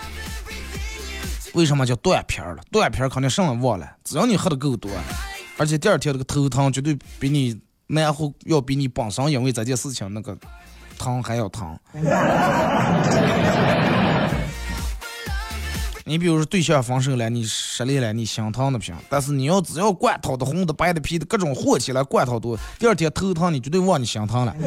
[1.53, 2.63] 为什么叫断片儿了？
[2.71, 4.89] 断片儿肯定什么忘了，只要你喝的够多，
[5.57, 10.37] 而且第二天那个头疼绝对比你难后要比你本身因为这件事情那个
[10.99, 11.75] 疼还要疼。
[16.05, 18.95] 你比如说对象分手了，你失恋了，你心疼的不行。
[19.07, 24.55] 但是你要只要罐头的、红的、白的、皮的，各种和起来，罐头多，第二天头疼，你绝对忘你心疼了。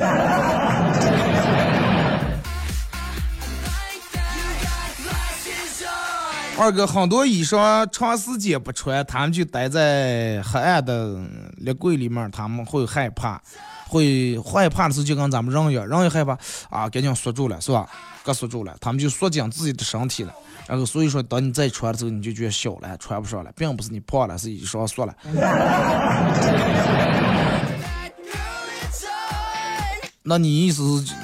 [6.58, 11.16] 二哥，很多衣裳长时间不穿，他们就待在黑暗的
[11.56, 13.42] 立柜里面，他们会害怕，
[13.92, 16.32] 会害怕的时候就跟咱们人一样，人也害怕
[16.70, 17.86] 啊，赶紧缩住了，是吧？
[18.24, 20.32] 给缩住了，他们就缩紧自己的身体了。
[20.66, 25.14] 然后所以说，当你再穿的时候，你就觉得小了，穿不上了，并不是你胖了，是衣裳缩了。
[30.22, 31.14] 那你意思是，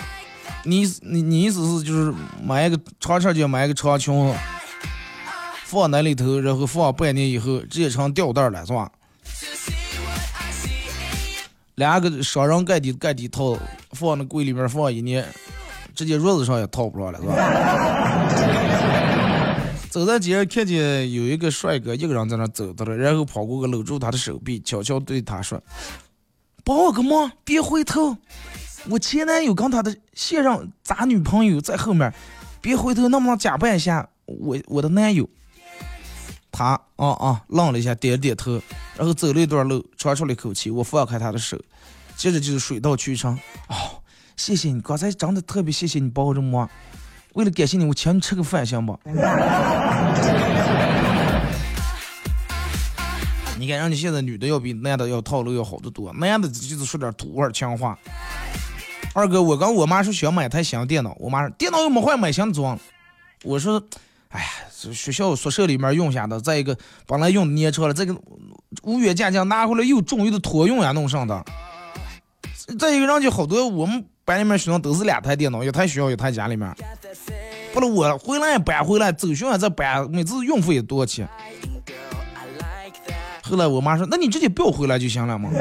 [0.64, 4.34] 你你你意思是就是买一个长长就买一个长裙，
[5.64, 8.90] 放那里头，然后放半年以后直接成吊带了，是吧？
[11.78, 13.56] 两个双人盖底盖底套，
[13.92, 15.24] 放那柜里面放一年，
[15.94, 17.34] 直接褥子上也套不上了，是吧？
[19.88, 25.62] 走在街上看见有一个帅哥一个人在那走着了，然后跑过去搂住他的手臂，悄悄对他说
[26.64, 28.16] ：“帮我个忙，别回头。”
[28.90, 32.12] 我前男友跟他的现任渣女朋友在后面，
[32.60, 35.28] 别回头，能不能假扮一下我我的男友？
[36.50, 38.60] 他啊啊愣了一下，点了点头，
[38.96, 40.70] 然后走了一段路，喘出了一口气。
[40.70, 41.58] 我放开他的手，
[42.16, 43.38] 接着就是水到渠成。
[43.68, 44.02] 哦，
[44.36, 46.70] 谢谢你，刚才真的特别谢谢你帮我这么忙。
[47.34, 48.98] 为了感谢你，我请你吃个饭行不？
[53.58, 57.98] 你看，人家现在女的要比男的要套路要好得多，男的就是说点土味情话。
[59.14, 62.78] 二哥，我跟我妈说想买台新电脑，我妈说电脑又没坏，买新装。
[63.42, 63.82] 我说，
[64.28, 64.46] 哎呀，
[64.92, 68.14] 学校宿舍里面用下的，再一个本来用粘车了，这个
[68.82, 71.44] 无缘价钱拿回来又重又得托运呀，弄上的。
[72.78, 76.70] 再一个，人家好多我们班里面学生都是两台电脑，一台学校，一台家里面。
[77.72, 81.26] 不然我回来搬回来，走学校再搬，每次运费也多少钱？
[83.42, 85.48] 后来我妈说，那你直接不要回来就行了嘛。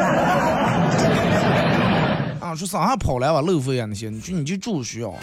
[2.42, 5.14] 啊，说上跑来吧，路费啊那些，你就你就住学校。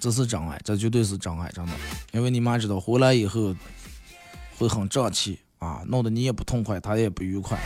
[0.00, 1.72] 这是真爱，这绝对是真爱，真的。
[2.12, 3.54] 因为你妈知道回来以后
[4.56, 7.58] 会很胀气啊，弄得你也不痛快，她也不愉快。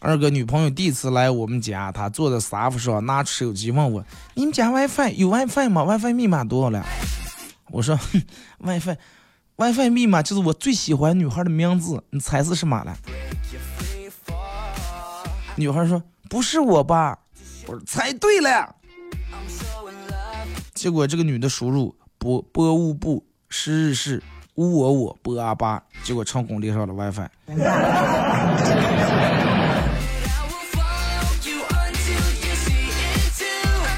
[0.00, 6.84] 二哥女朋友第一次来我们家，她坐在沙发上，拿出手机问我：“你们家 WiFi 有 WiFi 吗？WiFi 密码多少了？”
[7.72, 7.98] 我说：
[8.60, 12.94] “WiFi，WiFi 密码就是我最喜欢女孩的名字，你猜是什么了？”
[15.56, 17.18] 女孩说：“不是我吧？”
[17.66, 18.76] 我说：“猜对了。”
[20.84, 24.22] 结果这个女的输入“波波乌布是日是
[24.56, 27.26] 乌我我波阿巴”，结果成功连上了 WiFi。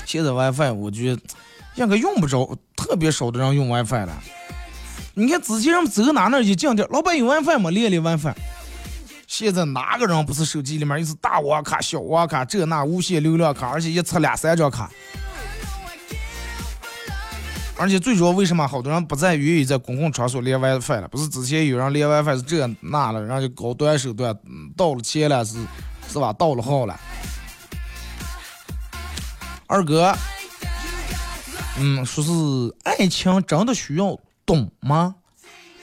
[0.04, 1.20] 现在 WiFi 我觉得
[1.74, 4.22] 应该用不着，特别少的人用 WiFi 了。
[5.14, 7.68] 你看之前人走哪哪一讲点，老板有 WiFi 吗？
[7.70, 8.32] 连连 WiFi。
[9.26, 14.88] 现在哪个人不是手机里面又是大网卡、小网卡，这那无线流量卡，而且一次两三张卡。
[17.78, 21.08] 而且最主要，为什么好多人不再愿意在公共场所连 WiFi 了？
[21.08, 24.34] 不是之前有人连 WiFi 是这那了，然后就高端手段，
[24.74, 25.58] 到了钱了是
[26.08, 26.32] 是吧？
[26.32, 26.98] 到了号了。
[29.66, 30.16] 二哥，
[31.78, 32.30] 嗯，说是
[32.84, 35.16] 爱情真的需要懂吗？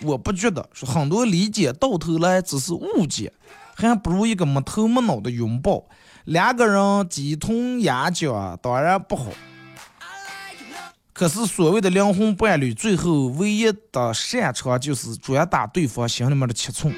[0.01, 3.31] 我不觉得，说很多理解到头来只是误解，
[3.75, 5.85] 还不如一个没头没脑的拥抱。
[6.25, 9.25] 两个人鸡同鸭讲，当然不好。
[11.13, 16.93] 可是所谓的灵魂伴侣，最后唯一的擅长就是专打对方心里面的七寸。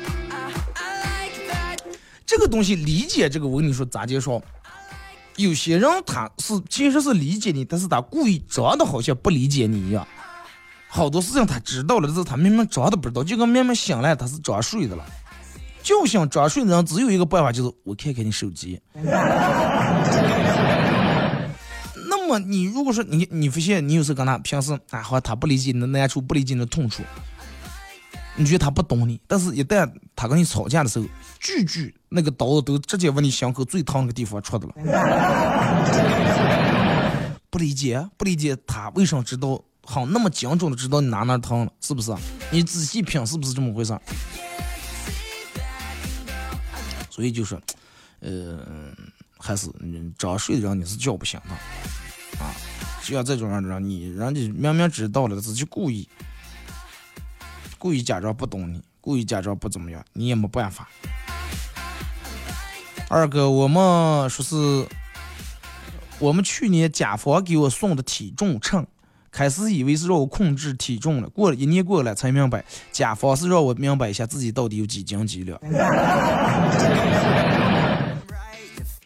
[2.26, 4.42] 这个东西理解这个，我跟你说咋介绍？
[5.36, 10.08] 有些人他是其实是理解你，但是他故意装的好像不理解你一样。
[10.88, 15.06] 好多事情他知道了，但是他明明装的不知道，就跟明明醒来他是装睡的了。
[15.84, 18.82] 就想装睡的人只有一个办法，就是我看看你手机。
[22.28, 27.04] 那么你如果说你你发现你有时候跟他平时啊，好像他不理解你的难处，不理解你的痛处，
[28.36, 31.06] 你觉得他不懂你，但是一旦他跟你吵架的时候，
[31.40, 34.74] 句句那个刀都直接往你心口最疼那个地方戳的了。
[37.52, 42.12] 不理解，不理解他为什么知道，好那么精准的知道你哪哪疼了，是不是？
[42.50, 43.96] 你仔细品，是不是这么回事？
[47.08, 47.56] 所以就是，
[48.22, 48.58] 呃，
[49.38, 49.70] 还是
[50.18, 51.56] 早睡的人你是叫不醒的。
[52.40, 52.52] 啊，
[53.04, 56.08] 就像这种样的人，你人家明明知道了，自己故意，
[57.78, 60.90] 故意假装不懂你，故意假装不怎么样，你也没办法。
[63.08, 64.88] 二哥，我们说是，
[66.20, 68.86] 我们去年甲方给我送的体重秤，
[69.32, 75.60] 开始以为是让我控制体重了，过了一年过了才明白，甲方是让我明白一下自己到底有几斤几两。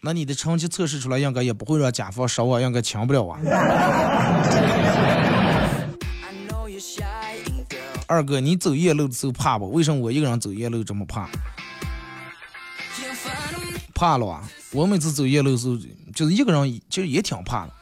[0.02, 3.38] 那你的成绩测试出来，应该也不会让甲方少啊，应该强不了啊。
[8.06, 9.70] 二哥，你走夜路的时候怕不？
[9.70, 11.28] 为什么我一个人走夜路这么怕？
[13.94, 14.42] 怕了啊！
[14.72, 15.76] 我每次走夜路的时候，
[16.14, 17.72] 就是一个人，其实也挺怕的。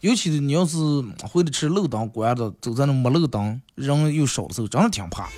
[0.00, 0.76] 尤其是你要是
[1.22, 5.28] 回来吃路灯关的，走在那没路灯、人又少的时候，真的挺怕。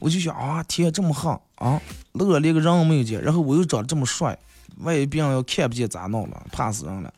[0.00, 1.80] 我就想啊，天这么黑啊，
[2.12, 4.38] 路上连个人都没有见，然后我又长得这么帅，
[4.80, 6.46] 万一别人要看不见咋弄了？
[6.52, 7.12] 怕死人了！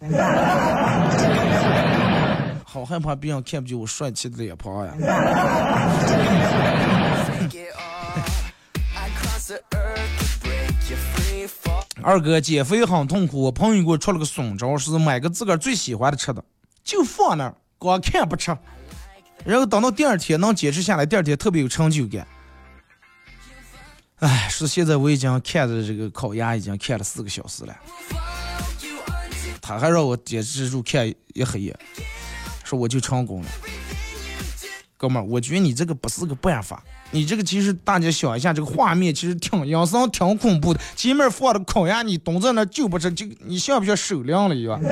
[2.64, 4.92] 好害怕别人看不见我帅气的脸庞呀！
[12.02, 16.42] 二哥减肥很痛苦，我朋友给我出了个损招，是买个自个儿最喜欢的吃的，
[16.82, 18.56] 就放那儿，光看不吃，
[19.44, 22.26] 然后等到第二天能坚持下来，第二天特别有成就感。
[24.20, 27.74] 哎，是现在我已经看着这个烤鸭已经看了四个小时了，
[29.62, 31.74] 他还让我坚持住看一黑夜，
[32.62, 33.48] 说我就成功了。
[34.98, 36.84] 哥们儿，我觉得你这个不是个办法。
[37.10, 40.80] 你这个其实大家想一下，这个画面其实挺阴森、挺恐怖的。
[40.94, 44.78] 前面放的烤鸭，你蹲在那就不吃，就你像不像手凉了一样？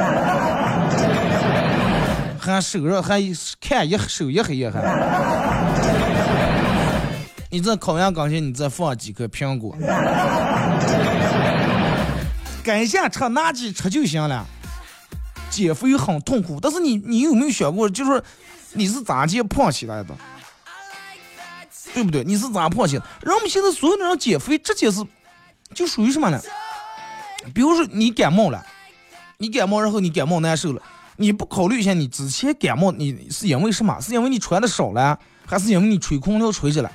[2.40, 3.20] 还手热，还
[3.60, 4.80] 看一手一黑夜还。
[7.50, 9.74] 你这烤鸭刚前，你再放几颗苹果，
[12.62, 14.46] 该下吃哪几吃就行了。
[15.48, 18.22] 减肥很痛苦，但是你你有没有想过，就是
[18.74, 20.14] 你是咋减胖起来的？
[21.94, 22.22] 对不对？
[22.22, 23.04] 你是咋胖起来？
[23.22, 25.02] 人们现在所有的人减肥，直接是
[25.72, 26.38] 就属于什么呢？
[27.54, 28.62] 比如说你感冒了，
[29.38, 30.82] 你感冒然后你感冒难受了，
[31.16, 33.98] 你不考虑一下你之前感冒你是因为什么？
[34.02, 36.92] 是因为你穿的少了，还是因为你吹空调吹着了？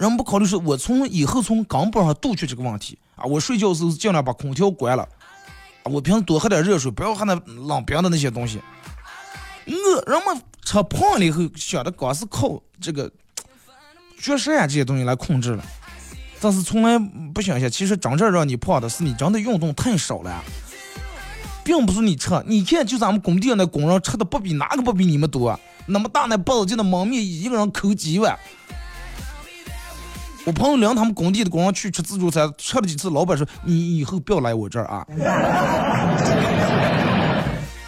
[0.00, 3.24] 人们不考虑说，我从以后从根本上杜绝这个问题啊！
[3.24, 5.06] 我睡觉时候尽量把空调关了，
[5.84, 8.62] 我平时多喝点热水，不要喝那冷冰的那些东西。
[9.66, 13.12] 我人们吃胖了以后想的光是靠这个
[14.18, 15.62] 绝食啊这些东西来控制了，
[16.40, 16.98] 但是从来
[17.34, 20.42] 不想想，其实真正让你胖的是你真的运动太少了，
[21.62, 22.42] 并不是你吃。
[22.46, 28.34] 你看，就咱们工地上那工人吃的不比哪个不比你们多，那么大那包子就那焖面，一个人抠几碗。
[30.44, 35.06] 我朋友领他们工地的工人去吃自助餐，吃了几次，老板说：“你以后不要来我这儿啊。”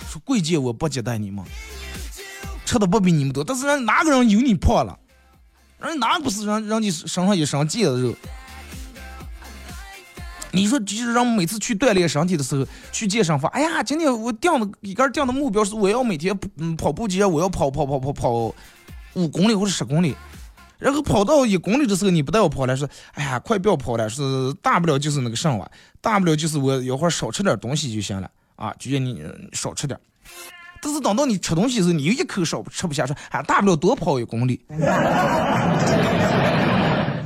[0.08, 1.42] 说贵贱我不接待你们，
[2.66, 4.98] 吃的不比你们多，但是人哪个人有你胖了？
[5.80, 8.14] 人哪不是人人家身上一身腱子肉？
[10.54, 18.54] 你说就是让每次去锻炼身体的时候去健身房，哎呀，今天我定的一个定的目标是我要每天嗯跑步机，我要跑跑跑跑跑
[19.14, 20.14] 五公里或者十公里，
[20.82, 25.70] 然后跑到一公里的时候你不带我跑了，说哎呀快不要跑了，是大不了就是那个什么，
[26.00, 28.28] 大不了就是我一会儿少吃点东西就行了。
[28.54, 29.98] 啊，就叫你少吃点，
[30.80, 34.60] 但是等到你吃东西的时候，你又一口少吃不下，说啊，大不了多跑一公里。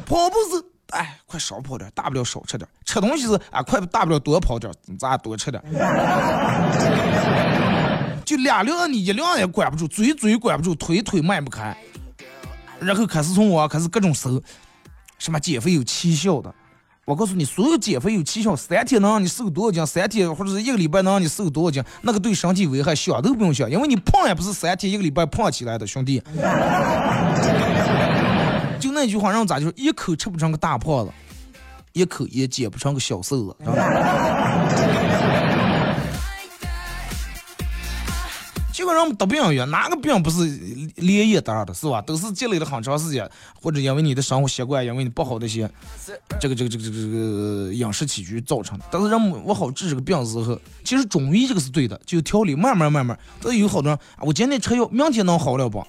[0.07, 2.67] 跑步是，哎，快少跑点，大不了少吃点。
[2.87, 5.63] 吃东西是，啊，快大不了多跑点，咱多吃点。
[8.25, 11.77] 就俩量你一量也管不住，嘴嘴管不住，腿腿迈不开，
[12.87, 14.41] 然后开始从我开始各种搜，
[15.19, 16.55] 什么减肥有奇效的。
[17.05, 26.23] 我告诉你，所有减肥有奇效，三天能让你瘦多少斤，三天或者是一个礼拜能让你瘦多少斤，那个对身体危害想都不用想，因为你胖也不是三天一个礼拜胖起来的，兄弟。
[28.81, 31.13] 就那句话，让咋就是一口吃不成个大胖子，
[31.93, 33.57] 一口也减不成个小瘦子。
[38.87, 40.45] 就跟人得病一样，哪个病不是
[40.97, 42.01] 连夜得的，是吧？
[42.03, 43.29] 都是积累了很长时间，
[43.61, 45.69] 或者因为你的生活习惯，因为你不好的一些，
[46.41, 48.85] 这个这个这个这个这个饮食起居造成的。
[48.91, 53.19] 但是人们我好治这个病的时候，其实中医这个是对的，就调理，慢慢慢慢。
[53.43, 55.85] 但是有好多人，我今天吃药，明天能好了不？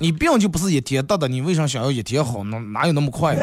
[0.00, 2.44] 你病就不是一天得的，你为啥想要一天好？
[2.44, 3.34] 哪哪有那么快？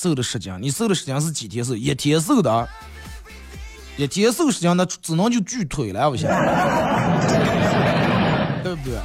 [0.00, 1.76] 瘦了十斤，你瘦了十斤是几天瘦？
[1.76, 2.66] 一天瘦的，
[3.98, 6.30] 一天瘦十斤那只能就锯腿了，我想，
[8.64, 8.98] 对不对？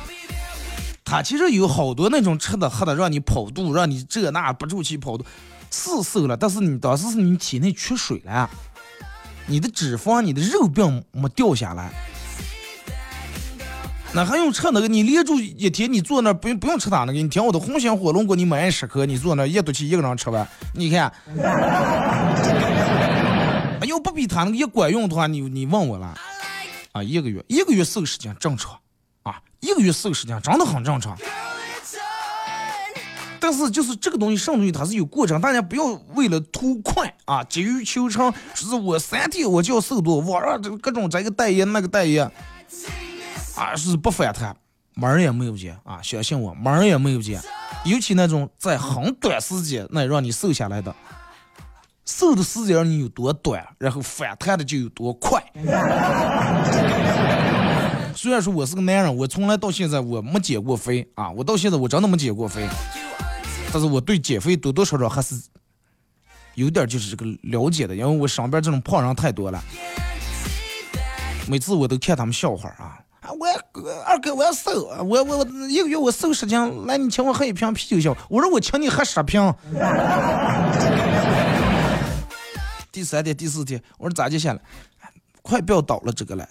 [1.03, 5.25] 他其实有好多那种吃的喝的，让你跑肚，让你这那不住气跑肚，
[5.69, 8.49] 是瘦了，但是你当时是你体内缺水了，
[9.47, 11.91] 你的脂肪、你的肉并没掉下来。
[14.15, 14.87] 那还用吃那个？
[14.87, 17.11] 你连住一天，你坐那不用不用吃他那个。
[17.11, 21.11] 你听我的红心火龙果，你买十颗，你坐那一肚气一个人吃完，你看，
[23.85, 26.15] 要不比他那个也管用的话，你你问我了
[26.93, 27.03] 啊？
[27.03, 28.71] 一个月一个月四个时间正常
[29.23, 31.17] 啊，一个月四个时间真的很正常。
[33.37, 42.31] 但是就是这个东西上东西它是有过程，大家不要为了图快啊，急于求成，说是我三天我就要瘦多，网上这各种这个代言那个代言。
[43.55, 44.55] 啊，是不反弹，
[44.95, 46.01] 门儿也没有见啊！
[46.01, 47.41] 相信我，门儿也没有见。
[47.85, 50.93] 尤其那种在很短时间内让你瘦下来的，
[52.05, 55.41] 瘦的时间你有多短，然后反弹的就有多快。
[58.15, 62.67] 虽然说我是个男人，我从来到现在我没减过肥啊，我到现在我真的没减过肥，
[63.71, 65.35] 但是我对减肥多多少少还是
[66.55, 69.61] 有点就是这个了解的，因为我身边这种胖人太多了，
[71.47, 72.99] 每次我都看他们笑话啊。
[73.33, 73.47] 我
[74.05, 78.15] 二哥，我要瘦，我我我一个月我瘦十斤，来你请我喝一瓶啤酒行？
[78.29, 79.53] 我说我请你喝十瓶。
[82.91, 84.59] 第三天、第四天，我说咋就下来？
[85.41, 86.47] 快不要倒了这个了。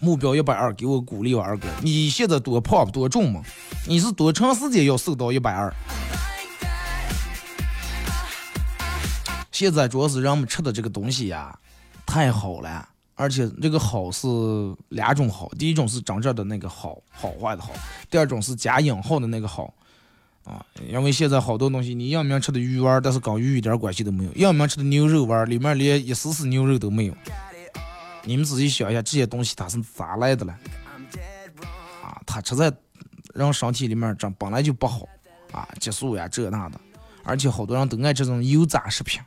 [0.00, 1.68] 目标一百二，给我鼓励我二哥。
[1.82, 3.42] 你现在多胖多重吗？
[3.86, 5.72] 你是多长时间要瘦到一百二？
[9.60, 11.54] 现在主要是人们吃的这个东西呀，
[12.06, 14.26] 太好了，而且这个好是
[14.88, 17.74] 两种好，第一种是真正的那个好，好坏的好；
[18.10, 19.74] 第二种是加引号的那个好，
[20.44, 27.14] 啊，因为现在好多东西，你要明吃的鱼丸，但是跟鱼一点关系都没有；要明吃的牛肉丸，里面连一丝丝牛肉都没有。
[28.24, 30.58] 你们仔细想一下，这些东西它是咋来的了？
[32.02, 32.72] 啊，它吃在
[33.34, 35.06] 人身体里面，这本来就不好
[35.52, 36.80] 啊，激素呀这那的，
[37.24, 39.20] 而且好多人都爱这种油炸食品。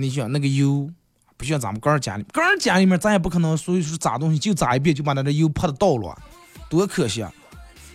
[0.00, 0.88] 你想那个油，
[1.36, 6.16] 不像咱们个人家里，个人家里面咱也不可能，所以说炸东西就炸一遍就把那个油泼的倒了，
[6.70, 7.32] 多可惜啊！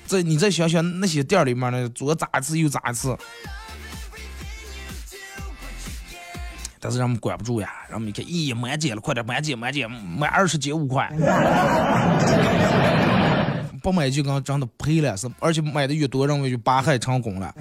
[0.06, 3.18] 再你再想想那些店里面的，左炸一次又炸一次，
[6.78, 11.10] 但是人们管不住呀，人们一看，咦，满减了，快点满减满减，满二十减五块，
[13.82, 17.56] 不买就跟真的赔了是，而且买的越多，认为就八害成功了。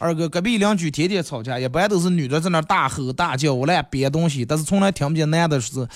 [0.00, 5.86] 二哥，隔壁邻居天天吵架，一般都是女的在那大吼大叫，我来编东西，但是从来听不见男的是，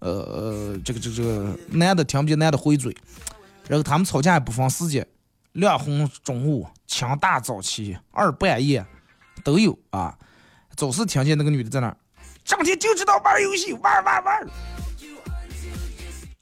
[0.00, 2.94] 呃，这个这个这个男的听不见男的回嘴，
[3.68, 5.06] 然后他们吵架也不分时间，
[5.52, 8.84] 两红中午，清大早起，二半夜
[9.42, 10.18] 都有啊，
[10.76, 11.96] 总是听见那个女的在那，
[12.44, 14.46] 整天就知道玩游戏，玩玩玩。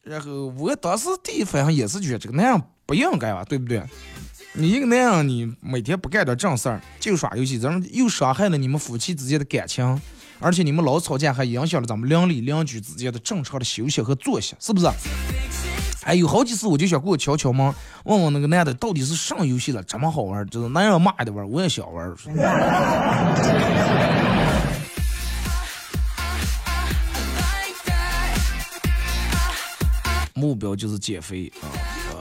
[0.02, 3.80] 然后我当时第一反应也是觉得这个那样不应该吧，对不对？
[4.55, 9.98] 你一个男人，你每天不干点正事儿，就耍游戏，咱们又伤害了你们夫妻之间的感情，
[10.38, 14.86] 而且你们老吵架，还影响了咱们邻里邻居之间的正常的休息和作息，是不是？
[16.05, 17.74] 哎，有好几次我就想过去敲敲门，
[18.05, 22.14] 问问那个男的到底是上游戏了，这么好玩，就是男人骂的玩，我也想玩。
[30.34, 31.72] 目标就是减肥啊。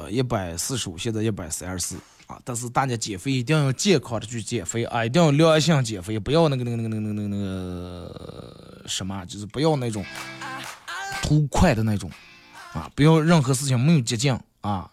[0.09, 1.95] 一百四十五，现在一百三十四
[2.32, 2.39] 啊！
[2.45, 10.05] 但是大家减肥一定要健康的去减肥啊，一定要良性减肥，不要那个那个那个那个那个那个什么，就是不要那种
[11.21, 12.09] 图快的那种
[12.73, 12.89] 啊！
[12.95, 14.89] 不要任何事情没有捷径啊，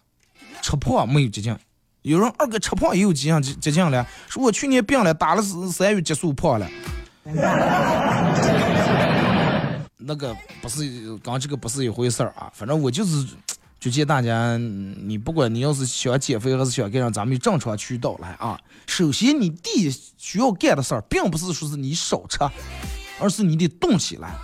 [0.63, 1.57] 吃胖没有捷径。
[2.03, 6.69] 有人二哥吃胖也有捷径捷捷径了，说我去年病了，打了三三月激素胖了。
[9.97, 13.27] 那个不是，刚这个不是一回事儿啊，反正我就是。
[13.81, 18.59] 就建大家，你不管你要是想减肥还是想干啥，咱们就正常渠道来啊。
[18.87, 22.41] 首先，你第一需要干的事儿，并不是说是你少吃，
[23.21, 24.35] 而是你得动起来。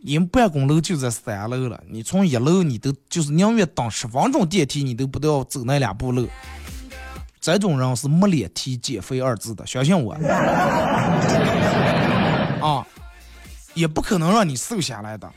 [0.00, 6.26] 你们办公楼就在三楼了，你从一楼你都就是宁愿等十分钟电梯，你都不要走那两步路。
[7.40, 10.14] 这种人是没脸提减肥二字的，相信我。
[12.60, 12.84] 啊，
[13.74, 15.32] 也不可能让你瘦下来的。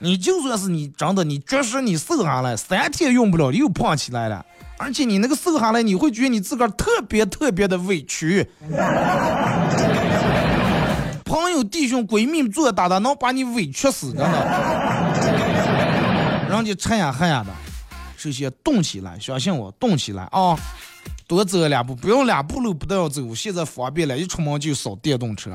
[0.00, 4.46] 你就算是你真的，你绝食你瘦下来，三天用不了又胖起来了，
[4.78, 8.48] 而且你那个瘦下来，你会觉得你自个儿特别特别的委屈。
[11.24, 14.28] 朋友、弟兄、闺蜜做搭档，能把你委屈死，真的。
[16.48, 17.52] 人家吃呀喝呀的，
[18.16, 20.56] 首先动起来，相信我，动起来啊！
[21.26, 25.50] 多走两步，不用两步路不都要走，现在方便了，一出门就扫电动车。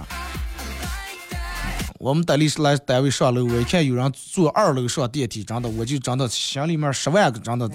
[2.03, 7.65] 我们单立是来单位上楼，我一看有人坐二楼上电梯，真的我就真的心里面十万个真的。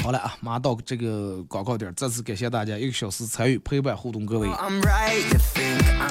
[0.00, 4.48] 好了啊，马上到这个广告点，再次感谢大家一个小时参与陪伴互动，各位，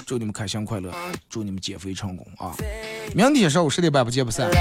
[0.06, 0.92] 祝你们开心快乐，
[1.30, 2.54] 祝你们减肥成功啊！
[3.16, 4.52] 明天上午十点半不见不散。